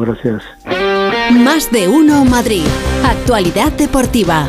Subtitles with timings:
[0.00, 0.42] Gracias.
[1.32, 2.64] Más de uno Madrid.
[3.04, 4.46] Actualidad deportiva.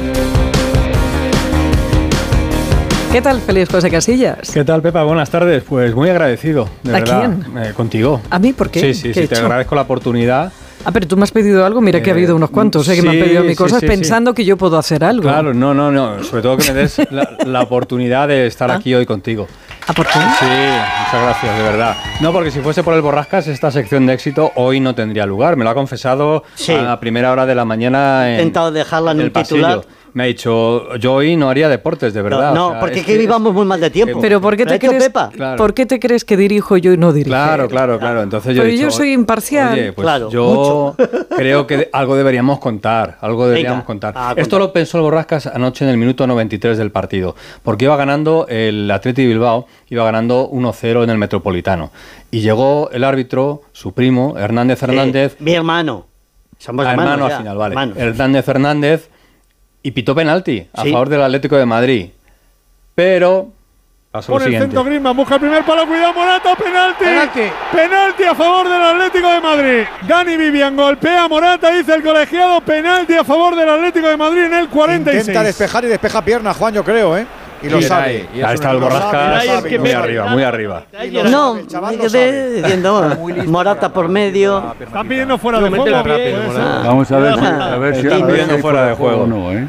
[3.12, 4.52] ¿Qué tal, Feliz José Casillas?
[4.54, 5.04] ¿Qué tal, Pepa?
[5.04, 5.63] Buenas tardes.
[5.63, 7.20] Pues muy agradecido, de ¿A verdad.
[7.44, 7.57] quién?
[7.63, 8.21] Eh, contigo.
[8.29, 8.81] ¿A mí por qué?
[8.81, 9.28] Sí, sí, ¿Qué he sí.
[9.29, 9.46] Te hecho?
[9.46, 10.52] agradezco la oportunidad.
[10.83, 11.79] Ah, pero tú me has pedido algo.
[11.82, 12.95] Mira que ha Eh, habido unos cuantos, ¿eh?
[12.95, 13.91] que me han sí, pedido mis sí, cosas sí, sí.
[13.91, 15.23] pensando que yo puedo hacer algo.
[15.23, 16.21] Claro, no, no, no.
[16.23, 18.75] Sobre todo que me des la, la oportunidad de estar Ah.
[18.75, 19.48] aquí hoy contigo.
[19.89, 20.13] ¿Ah, por qué?
[20.13, 21.95] Sí, muchas gracias, de verdad.
[22.19, 25.55] No, porque si fuese por el Borrascas, esta sección de éxito hoy no tendría lugar.
[25.55, 26.73] Me lo ha confesado Sí.
[26.73, 29.75] a primera hora de la mañana He en, intentado dejarla en el un titular.
[29.78, 29.93] pasillo.
[30.18, 32.52] Me ha dicho, yo hoy no haría deportes, de verdad.
[32.52, 34.17] no, O sea, porque es que que- vivamos muy mal de tiempo.
[34.20, 35.03] Pero ¿por qué ¿Lo ha te hecho crees?
[35.03, 35.30] Pepa?
[35.30, 35.58] Claro.
[35.58, 37.30] ¿Por qué te crees que dirijo yo y no dirijo?
[37.30, 38.23] Claro, claro, claro.
[38.23, 39.73] Entonces yo, he Pero yo dicho, soy imparcial.
[39.73, 40.95] Oye, pues Claro, yo
[41.38, 44.14] creo que algo deberíamos contar, algo deberíamos Venga, contar.
[44.17, 47.95] a Esto lo pensó el Borrascas anoche en el minuto 93 del partido, porque iba
[47.95, 51.92] ganando el Atleti Bilbao, iba ganando 1-0 en el Metropolitano.
[52.31, 56.08] Y llegó el árbitro, su primo, Hernández Hernández, Eh, mi hermano.
[56.58, 57.14] Somos Ah, hermanos.
[57.14, 57.73] hermano al final, vale.
[57.73, 57.98] hermanos.
[58.00, 59.09] Hernández Hernández
[59.88, 60.92] y pitó penalti a Sí.
[60.92, 62.10] favor del Atlético de Madrid.
[62.94, 63.48] Pero
[64.12, 64.66] pasó Por el siguiente.
[64.68, 67.06] centro Griezmann, busca el primer palo, cuidado Morata, penalti.
[67.06, 67.42] Penalti.
[67.72, 69.84] Penalti a favor del Atlético de Madrid.
[70.06, 74.44] Dani Vivian golpea a Morata, dice el colegiado, penalti a favor del Atlético de Madrid
[74.44, 75.22] en el 46.
[75.28, 77.26] Intenta despejar y despeja pierna, Juan, yo creo, ¿eh?
[77.61, 78.27] Y lo sabe.
[78.33, 78.41] ahí.
[78.53, 80.83] Está el Borrascas muy arriba, muy arriba.
[81.30, 81.97] No, sabe.
[82.61, 84.73] diciendo Morata por medio.
[84.80, 85.85] Están pidiendo fuera de juego.
[86.83, 87.73] Vamos a ver si, Ah.
[87.73, 89.25] a ver si, Están pidiendo fuera de juego.
[89.28, 89.67] no, ¿eh?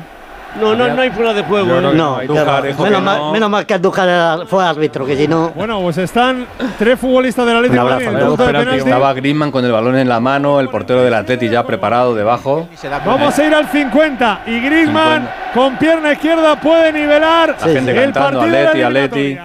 [0.61, 1.79] No, no, no hay fuera de juego.
[1.79, 1.81] ¿eh?
[1.95, 3.33] No, claro, dijo menos, mal, no.
[3.33, 5.51] menos mal que Andújar era- fue árbitro, que si no.
[5.51, 6.47] Bueno, pues están
[6.79, 8.77] tres futbolistas del Atlético Un de abrazo, Penalti.
[8.79, 12.69] Estaba Griezmann con el balón en la mano, el portero del Atleti ya preparado debajo.
[13.05, 18.13] Vamos a ir al 50 y Griezmann con pierna izquierda puede nivelar La gente el
[18.13, 19.39] cantando, partido de la Atleti.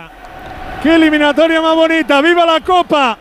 [0.82, 2.22] ¡Qué eliminatoria más bonita!
[2.22, 3.18] ¡Viva la Copa!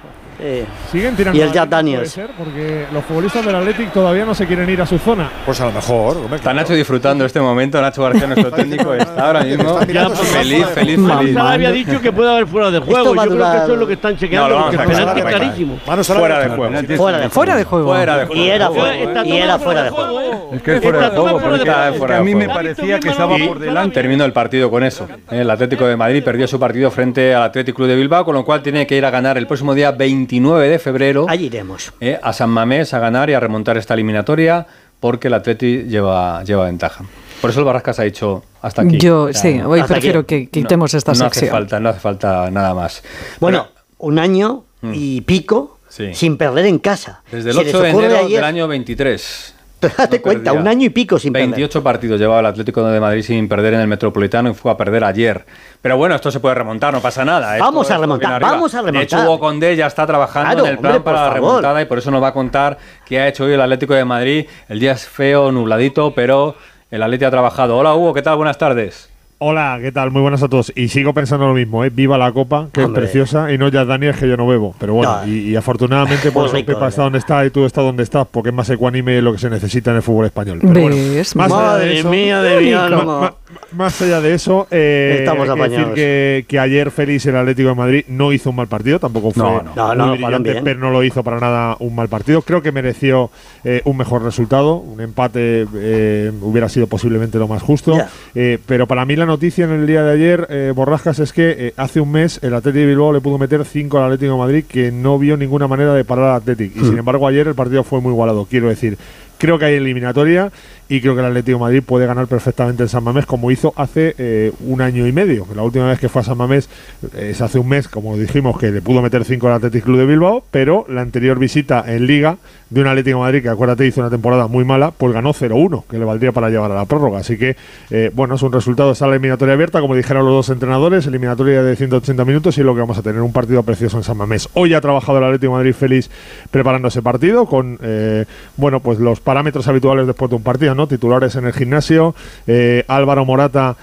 [0.92, 1.38] Siguen tirando.
[1.38, 2.14] Y el Jack Daniels.
[2.14, 5.30] puede ser, porque los futbolistas del Athletic todavía no se quieren ir a su zona.
[5.46, 6.18] Pues a lo mejor.
[6.18, 6.52] hombre, Está.
[6.52, 7.80] Nacho disfrutando este momento.
[7.80, 11.34] Nacho García, nuestro técnico, está ahora mismo Está mirando su feliz, feliz, feliz.
[11.34, 13.14] Ya había dicho que puede haber fuera de juego.
[13.14, 14.48] Yo creo que eso es lo que están chequeando.
[14.50, 15.78] No, porque a el penalti es clarísimo.
[15.78, 16.96] Fuera de juego.
[16.96, 17.86] fuera de Fuera de juego.
[17.88, 18.42] Fuera de juego.
[18.42, 20.50] Y era fuera, y era fuera de juego.
[20.52, 21.94] Es que es fuera de juego, porque juego.
[21.94, 23.94] es que a mí me parecía que estaba por delante.
[23.94, 25.08] Terminó el partido con eso.
[25.30, 28.44] El Atlético de Madrid perdió su partido frente al Atlético Club de Bilbao, con lo
[28.44, 31.92] cual tiene que ir a ganar el próximo día 29 de febrero Allí iremos.
[32.00, 34.66] eh, a San Mamés a ganar y a remontar esta eliminatoria
[35.00, 37.04] porque el Atleti lleva, lleva ventaja.
[37.40, 38.98] Por eso el Barrascas ha dicho hasta aquí.
[38.98, 40.46] Yo, O sea, sí, hoy prefiero aquí.
[40.46, 41.50] que quitemos no, esta no hace sección.
[41.50, 43.02] falta, no hace falta nada más.
[43.40, 46.14] Bueno, Pero un año y pico Sí.
[46.14, 47.22] sin perder en casa.
[47.32, 49.54] desde el Se les 8 de enero ayer- del año 23.
[49.96, 51.50] Date no cuenta, un año y pico sin perder.
[51.50, 54.76] 28 partidos llevaba el Atlético de Madrid sin perder en el Metropolitano y fue a
[54.76, 55.44] perder ayer.
[55.80, 57.56] Pero bueno, esto se puede remontar, no pasa nada.
[57.56, 58.50] Esto- Vamos a esto remontar, viene arriba.
[58.52, 59.02] vamos a De remontar.
[59.20, 61.48] hecho, Hugo Condé ya está trabajando Claro, en el plan hombre, para la favor.
[61.50, 64.04] remontada y por eso nos va a contar qué ha hecho hoy el Atlético de
[64.04, 64.46] Madrid.
[64.68, 66.54] El día es feo, nubladito, pero
[66.90, 67.76] el Atlético ha trabajado.
[67.76, 68.36] Hola Hugo, ¿qué tal?
[68.36, 69.08] Buenas tardes.
[69.44, 70.12] Hola, ¿qué tal?
[70.12, 70.72] Muy buenas a todos.
[70.76, 71.90] Y sigo pensando lo mismo, ¿eh?
[71.90, 73.02] Viva la Copa, que Hombre.
[73.06, 74.72] es preciosa, y no ya Daniel, que yo no bebo.
[74.78, 75.26] Pero bueno, No.
[75.26, 78.50] y, y afortunadamente por eso Pepa está donde está y tú estás donde estás, porque
[78.50, 80.60] es más ecuánime lo que se necesita en el fútbol español.
[80.60, 81.34] Pero bueno, ¿Ves?
[81.34, 83.34] más allá de Madre eso, mía de ma-
[83.74, 87.70] más allá de eso, eh, Estamos hay que decir que, que ayer Félix, el Atlético
[87.70, 89.94] de Madrid, no hizo un mal partido, tampoco fue No, no.
[89.94, 90.64] No, muy no, brillante, bien.
[90.64, 92.42] pero no lo hizo para nada un mal partido.
[92.42, 93.30] Creo que mereció
[93.64, 97.96] eh, un mejor resultado, un empate eh, hubiera sido posiblemente lo más justo.
[97.96, 98.08] Ya.
[98.34, 101.54] Eh, pero para mí la noticia en el día de ayer, eh, Borrascas, es que
[101.58, 104.38] eh, hace un mes el Atlético de Bilbao le pudo meter 5 al Atlético de
[104.38, 106.80] Madrid que no vio ninguna manera de parar al Atlético.
[106.80, 108.46] Y sin embargo ayer el partido fue muy igualado.
[108.48, 108.98] Quiero decir,
[109.42, 110.52] creo que hay eliminatoria
[110.88, 114.14] y creo que el Atlético Madrid puede ganar perfectamente en San Mamés como hizo hace
[114.16, 115.48] eh, un año y medio.
[115.56, 116.68] La última vez que fue a San Mamés
[117.12, 119.98] eh, es hace un mes, como dijimos, que le pudo meter 5 al Atlético Club
[119.98, 122.38] de Bilbao, pero la anterior visita en Liga
[122.72, 125.84] de un Atlético de Madrid que acuérdate hizo una temporada muy mala, pues ganó 0-1,
[125.90, 127.18] que le valdría para llevar a la prórroga.
[127.18, 127.54] Así que,
[127.90, 131.62] eh, bueno, es un resultado, está la eliminatoria abierta, como dijeron los dos entrenadores, eliminatoria
[131.62, 134.48] de 180 minutos y lo que vamos a tener, un partido precioso en San Mamés.
[134.54, 136.10] Hoy ha trabajado el Atlético de Madrid feliz
[136.50, 138.24] preparando ese partido con, eh,
[138.56, 140.86] bueno, pues los parámetros habituales después de un partido, ¿no?
[140.86, 142.14] Titulares en el gimnasio,
[142.46, 143.76] eh, Álvaro Morata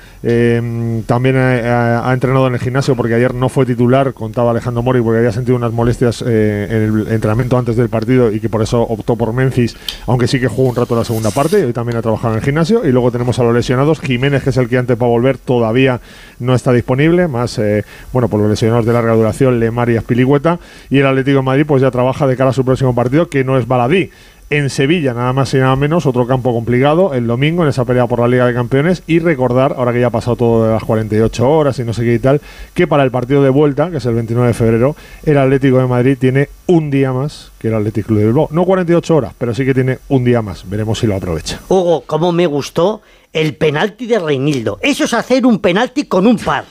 [1.05, 5.01] también ha, ha- entrenado en el gimnasio porque ayer no fue titular, contaba Alejandro Mori,
[5.01, 8.78] porque había sentido unas molestias en el entrenamiento antes del partido y que por eso
[8.83, 9.75] optó por Memphis,
[10.07, 12.39] aunque sí que jugó un rato la segunda parte y hoy también ha trabajado en
[12.39, 12.87] el gimnasio.
[12.87, 15.37] Y luego tenemos a los lesionados, Jiménez, que es el que antes va a volver,
[15.37, 16.01] todavía
[16.39, 20.59] no está disponible, más, eh, bueno, por los lesionados de larga duración, Lemar y Aspilicueta.
[20.89, 23.43] Y el Atlético de Madrid, pues ya trabaja de cara a su próximo partido, que
[23.43, 24.11] no es baladí.
[24.51, 28.07] En Sevilla, nada más y nada menos, otro campo complicado, el domingo en esa pelea
[28.07, 30.83] por la Liga de Campeones y recordar, ahora que ya ha pasado todo de las
[30.83, 32.41] 48 horas y no sé qué y tal,
[32.73, 35.85] que para el partido de vuelta, que es el 29 de febrero, el Atlético de
[35.85, 38.47] Madrid tiene un día más que el Atlético Club de Bilbao.
[38.51, 40.67] No 48 horas, pero sí que tiene un día más.
[40.67, 41.59] Veremos si lo aprovecha.
[41.69, 43.01] Hugo, cómo me gustó
[43.33, 44.79] el penalti de Reinildo.
[44.81, 46.65] Eso es hacer un penalti con un par,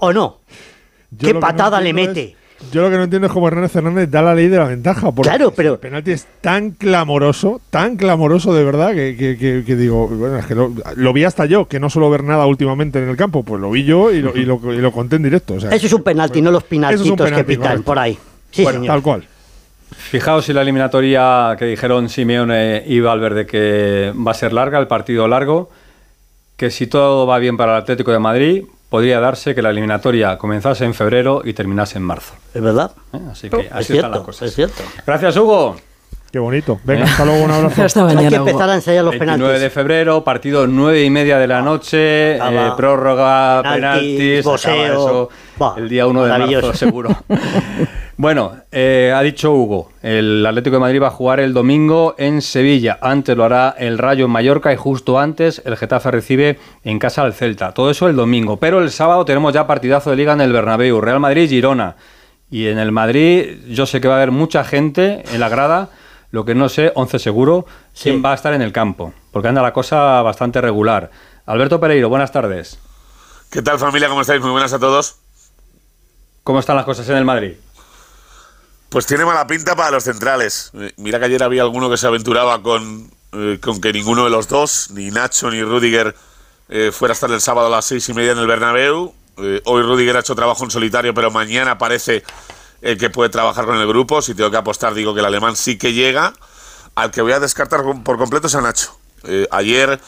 [0.00, 0.38] ¿o no?
[1.12, 2.22] Yo ¿Qué no patada le mete?
[2.24, 2.39] es-
[2.72, 5.10] yo lo que no entiendo es cómo Hernández Fernández da la ley de la ventaja.
[5.12, 9.64] Porque Claro, pero- El penalti es tan clamoroso, tan clamoroso de verdad, que, que- que-
[9.66, 12.46] que digo, bueno, es que lo, lo vi hasta yo, que no suelo ver nada
[12.46, 13.42] últimamente en el campo.
[13.42, 15.54] Pues lo vi yo y lo, y lo, y lo conté en directo.
[15.54, 17.62] o sea, Eso es un penalti, no los Eso es un penaltitos que penalti, pitan
[17.68, 17.84] correcto.
[17.84, 18.18] por ahí.
[18.50, 18.94] Sí, bueno, señor.
[18.94, 19.24] tal cual.
[19.92, 24.86] Fijaos si la eliminatoria que dijeron Simeone y Valverde que va a ser larga, el
[24.86, 25.70] partido largo,
[26.56, 30.36] que si todo va bien para el Atlético de Madrid, podría darse que la eliminatoria
[30.36, 32.34] comenzase en febrero y terminase en marzo.
[32.52, 32.90] ¿Es verdad?
[33.14, 33.18] ¿eh?
[33.30, 34.48] Así que es así están las cierto, cosas.
[34.48, 34.82] es cierto.
[35.06, 35.76] Gracias, Hugo.
[36.32, 36.78] Qué bonito.
[36.84, 37.82] Venga, hasta luego, un abrazo.
[37.84, 38.36] Hasta Hay que mañana.
[38.36, 39.62] Empezar a ensayar los 29 penaltis.
[39.62, 45.28] de febrero, partido 9 y media de la noche, Ah, eh, prórroga, Penaltis, penaltis, eso
[45.60, 47.10] Va, el día 1 de marzo seguro.
[48.20, 52.42] bueno, eh, ha dicho Hugo, el Atlético de Madrid va a jugar el domingo en
[52.42, 56.98] Sevilla, antes lo hará el Rayo en Mallorca y justo antes el Getafe recibe en
[56.98, 57.72] casa al Celta.
[57.72, 61.00] Todo eso el domingo, pero el sábado tenemos ya partidazo de liga en el Bernabéu,
[61.00, 61.96] Real Madrid-Girona.
[62.50, 65.88] Y en el Madrid yo sé que va a haber mucha gente en la grada,
[66.30, 67.64] lo que no sé, 11 seguro,
[67.98, 68.20] quién Sí.
[68.20, 71.10] va a estar en el campo, porque anda la cosa bastante regular.
[71.46, 72.78] Alberto Pereiro, buenas tardes.
[73.50, 74.08] ¿Qué tal familia?
[74.10, 74.42] ¿Cómo estáis?
[74.42, 75.16] Muy buenas a todos.
[76.44, 77.52] ¿Cómo están las cosas en el Madrid?
[78.90, 80.72] Pues tiene mala pinta para los centrales.
[80.74, 84.30] Eh, Mira que ayer había alguno que se aventuraba con, eh, con que ninguno de
[84.30, 86.16] los dos, ni Nacho ni Rudiger,
[86.68, 89.14] eh, fuera a estar el sábado a las seis y media en el Bernabéu.
[89.64, 92.24] Hoy Rudiger ha hecho trabajo en solitario, pero mañana parece
[92.82, 94.20] que puede trabajar con el grupo.
[94.20, 96.34] Si tengo que apostar, digo que el alemán sí que llega.
[96.94, 98.98] Al que voy a descartar por completo es a Nacho.
[99.50, 99.98] Ayer,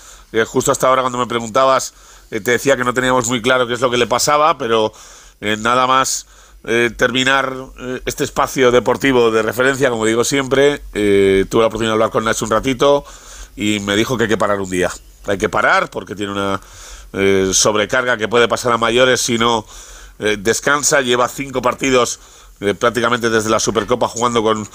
[0.46, 1.94] justo hasta ahora cuando me preguntabas,
[2.28, 4.93] te decía que no teníamos muy claro qué es lo que le pasaba, pero
[5.40, 6.26] nada más
[6.64, 11.91] eh, terminar eh, este espacio deportivo de referencia, como digo siempre, eh, tuve la oportunidad
[11.91, 13.05] de hablar con Nacho un ratito
[13.56, 14.91] y me dijo que hay que parar un día.
[15.26, 16.61] Hay que parar porque tiene una
[17.53, 19.67] sobrecarga que puede pasar a mayores si no
[20.38, 21.03] descansa.
[21.03, 22.19] Lleva cinco partidos
[22.79, 24.67] prácticamente desde la Supercopa jugando con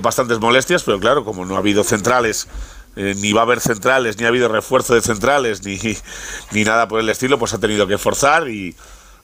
[0.00, 2.46] bastantes molestias, pero claro, como no ha habido centrales,
[2.94, 5.76] ni va a haber centrales, ni ha habido refuerzo de centrales, ni,
[6.52, 8.76] ni nada por el estilo, pues ha tenido que forzar y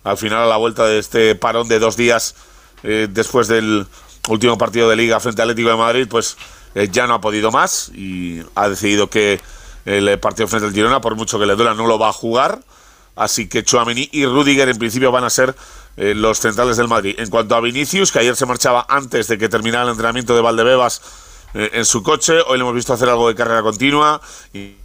[0.09, 2.35] al final a la vuelta de este parón de dos días
[2.83, 3.87] eh, después del
[4.29, 6.37] último partido de liga frente al Atlético de Madrid, pues
[6.75, 9.41] eh, ya no ha podido más y ha decidido que
[9.85, 12.61] el partido frente al Girona, por mucho que le duela, no lo va a jugar.
[13.17, 15.55] Así que Chouameni y Rudiger en principio van a ser
[15.97, 17.17] eh, los centrales del Madrid.
[17.19, 20.41] En cuanto a Vinicius, que ayer se marchaba antes de que terminara el entrenamiento de
[20.41, 21.03] Valdebebas
[21.55, 24.21] eh, en su coche, hoy le hemos visto hacer algo de carrera continua
[24.53, 24.77] y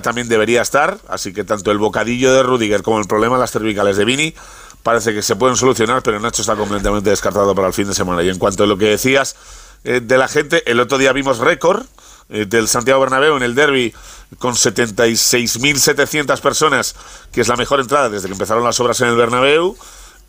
[0.00, 0.98] también debería estar.
[1.08, 4.34] Así que tanto el bocadillo de Rudiger como el problema de las cervicales de Vini
[4.82, 8.22] parece que se pueden solucionar, pero Nacho está completamente descartado para el fin de semana.
[8.22, 9.36] Y en cuanto a lo que decías
[9.84, 11.84] eh, de la gente, el otro día vimos récord
[12.28, 13.92] eh, del Santiago Bernabéu en el derby
[14.38, 16.94] con 76.700 personas,
[17.30, 19.76] que es la mejor entrada desde que empezaron las obras en el Bernabéu.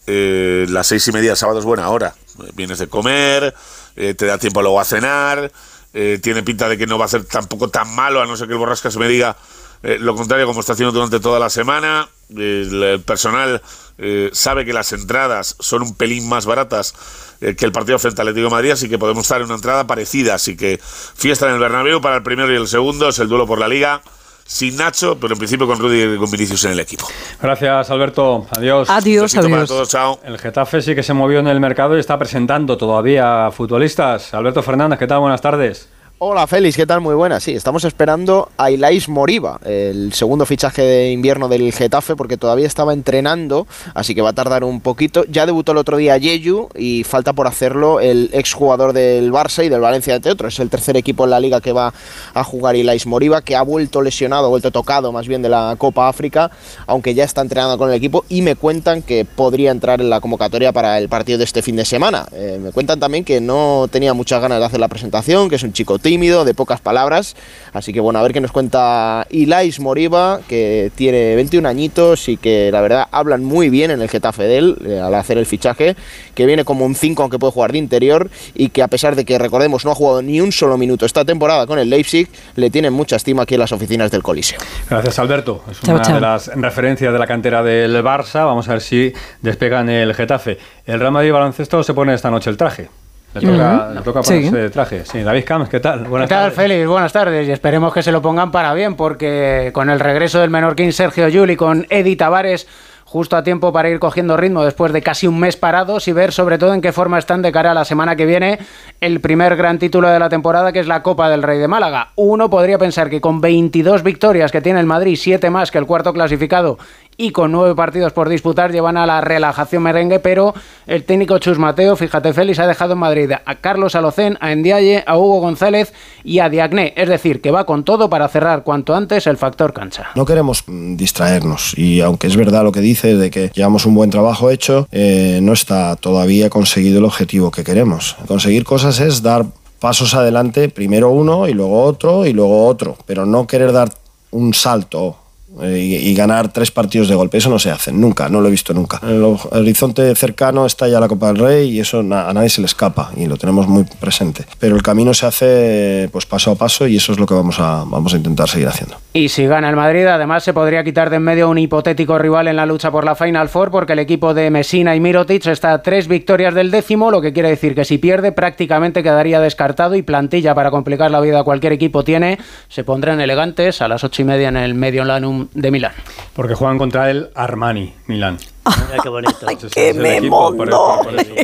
[0.06, 2.14] Eh, las seis y media del sábado es buena hora.
[2.40, 3.56] Eh, vienes de comer,
[3.96, 5.52] te da tiempo luego a cenar,
[5.94, 8.54] tiene pinta de que no va a ser tampoco tan malo, a no ser que
[8.54, 9.38] el Borrascas me diga
[9.84, 12.08] eh, lo contrario como está haciendo durante toda la semana.
[12.36, 13.62] Eh, el, el personal
[13.98, 16.96] eh, sabe que las entradas son un pelín más baratas
[17.42, 19.56] eh, que el partido frente al Atlético de Madrid, así que podemos estar en una
[19.56, 20.34] entrada parecida.
[20.36, 23.46] Así que fiesta en el Bernabéu para el primero y el segundo, es el duelo
[23.46, 24.02] por la Liga.
[24.46, 27.08] Sin Nacho, pero en principio con Rudy y con Vinicius en el equipo.
[27.42, 28.46] Gracias, Alberto.
[28.52, 28.90] Adiós.
[28.90, 29.70] Adiós, Besito para adiós.
[29.70, 30.20] todos, chao.
[30.26, 34.34] El Getafe sí que se movió en el mercado y está presentando todavía futbolistas.
[34.34, 35.22] Alberto Fernández, ¿qué tal?
[35.22, 35.88] Buenas tardes.
[36.26, 37.02] Hola Félix, ¿qué tal?
[37.02, 37.44] Muy buenas.
[37.44, 42.66] Sí, estamos esperando a Ilais Moriba, el segundo fichaje de invierno del Getafe, porque todavía
[42.66, 45.26] estaba entrenando, así que va a tardar un poquito.
[45.26, 49.68] Ya debutó el otro día Yeyu y falta por hacerlo el exjugador del Barça y
[49.68, 50.54] del Valencia, entre otros.
[50.54, 51.94] Es el tercer equipo en la liga que va
[52.34, 55.76] a jugar Ilais Moriba, que ha vuelto lesionado, ha vuelto tocado más bien de la
[55.78, 56.52] Copa África,
[56.88, 60.22] aunque ya está entrenando con el equipo y me cuentan que podría entrar en la
[60.22, 62.28] convocatoria para el partido de este fin de semana.
[62.32, 65.64] Eh, me cuentan también que no tenía muchas ganas de hacer la presentación, que es
[65.64, 67.36] un chico tímido, de pocas palabras.
[67.74, 72.38] Así que bueno, a ver qué nos cuenta Ilais Moriba, que tiene 21 añitos y
[72.38, 75.48] que la verdad hablan muy bien en el Getafe de él eh, al hacer el
[75.48, 75.96] fichaje,
[76.36, 79.26] que viene como un 5 aunque puede jugar de interior y que a pesar de
[79.26, 82.28] que recordemos no ha jugado ni un solo minuto esta temporada con el Leipzig,
[82.58, 84.60] le tienen mucha estima aquí en las oficinas del Coliseo.
[84.88, 85.64] Gracias, Alberto.
[85.72, 86.14] Es Chao, una chao.
[86.16, 88.46] de las referencias de la cantera del Barça.
[88.46, 90.60] Vamos a ver si despegan el Getafe.
[90.86, 92.88] El Real Madrid baloncesto se pone esta noche el traje.
[93.34, 94.34] Le toca, le toca Sí.
[94.36, 95.06] ponerse de traje.
[95.06, 96.04] Sí, David Camps, ¿qué tal?
[96.06, 96.56] Buenas ¿Qué tal, tardes.
[96.56, 96.88] Félix?
[96.88, 100.50] Buenas tardes y esperemos que se lo pongan para bien porque con el regreso del
[100.52, 102.68] menorquín Sergio Yul y con Eddie Tavares
[103.06, 106.32] justo a tiempo para ir cogiendo ritmo después de casi un mes parados y ver
[106.32, 108.58] sobre todo en qué forma están de cara a la semana que viene
[109.02, 112.10] el primer gran título de la temporada que es la Copa del Rey de Málaga.
[112.16, 115.86] Uno podría pensar que con 22 victorias que tiene el Madrid, 7 más que el
[115.86, 116.80] cuarto clasificado
[117.18, 120.54] y con nueve partidos por disputar llevan a la relajación merengue, pero
[120.88, 125.04] el técnico Chus Mateo, fíjate Félix, ha dejado en Madrid a Carlos Alocén, a Endiaye,
[125.06, 125.94] a Hugo González
[126.24, 129.74] y a Diagné, es decir, que va con todo para cerrar cuanto antes el factor
[129.74, 130.08] cancha.
[130.16, 133.96] No queremos mm, distraernos y aunque es verdad lo que dice de que llevamos un
[133.96, 138.16] buen trabajo hecho, eh, no está todavía conseguido el objetivo que queremos.
[138.28, 139.46] Conseguir cosas es dar
[139.80, 143.90] pasos adelante, primero uno y luego otro y luego otro, pero no querer dar
[144.32, 145.18] un salto
[145.62, 147.38] y, y ganar tres partidos de golpe.
[147.38, 149.00] Eso no se hace, nunca, no lo he visto nunca.
[149.08, 152.50] El ho- horizonte cercano está ya la Copa del Rey y eso na- a nadie
[152.50, 154.46] se le escapa y lo tenemos muy presente.
[154.60, 157.60] Pero el camino se hace pues paso a paso y eso es lo que vamos
[157.60, 158.96] a, vamos a intentar seguir haciendo.
[159.14, 162.48] Y si gana el Madrid, además se podría quitar de en medio un hipotético rival
[162.48, 165.74] en la lucha por la Final Four, porque el equipo de Messina y Mirotic está
[165.74, 169.96] a tres victorias del décimo, lo que quiere decir que si pierde prácticamente quedaría descartado
[169.96, 172.40] y plantilla para complicar la vida a cualquier equipo tiene.
[172.70, 175.94] Se pondrán elegantes a las ocho y media en el Medio Lanum de Milán.
[176.36, 178.38] Porque juegan contra el Armani, Milán.
[178.66, 179.38] Mira qué bonito.
[179.76, 181.36] El eso.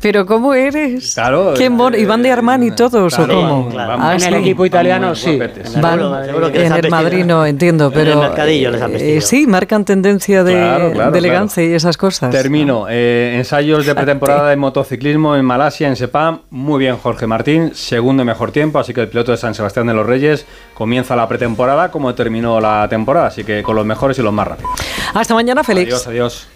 [0.00, 1.14] Pero ¿cómo eres?
[1.14, 1.54] Claro.
[1.56, 1.96] ¿Qué mono?
[1.96, 3.70] ¿Y van de Armani todos Claro, o cómo?
[3.78, 4.26] Ah, en sí.
[4.26, 5.30] el equipo italiano sí.
[5.30, 6.26] En el Van Madrid.
[6.26, 7.02] seguro que les en han el vestido.
[7.02, 10.92] Madrid no entiendo, En pero el mercadillo les han eh, sí, marcan tendencia de, Claro,
[10.92, 12.30] claro, de elegancia y esas cosas.
[12.30, 12.86] Termino.
[12.88, 16.40] Eh, ensayos de pretemporada de motociclismo en Malasia, en Sepam.
[16.50, 17.72] Muy bien, Jorge Martín.
[17.74, 18.78] Segundo mejor tiempo.
[18.80, 22.60] Así que el piloto de San Sebastián de los Reyes comienza la pretemporada como terminó
[22.60, 23.28] la temporada.
[23.28, 24.70] Así que con los mejores y los más rápidos.
[25.14, 25.88] Hasta mañana, Félix.
[25.92, 26.48] Adiós, adiós.